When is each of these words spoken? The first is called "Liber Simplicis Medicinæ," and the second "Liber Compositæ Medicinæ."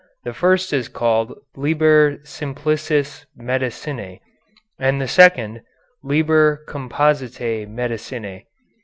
The 0.23 0.33
first 0.33 0.73
is 0.73 0.87
called 0.89 1.37
"Liber 1.55 2.17
Simplicis 2.23 3.25
Medicinæ," 3.39 4.19
and 4.79 4.99
the 4.99 5.07
second 5.07 5.61
"Liber 6.01 6.63
Compositæ 6.67 7.67
Medicinæ." 7.69 8.45